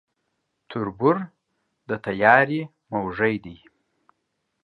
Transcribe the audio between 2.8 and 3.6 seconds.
موږى دى.